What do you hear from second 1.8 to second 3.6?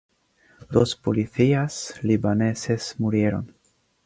libaneses murieron.